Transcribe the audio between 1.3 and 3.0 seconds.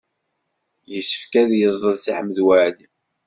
ad yeẓẓel Si Ḥmed Waɛli.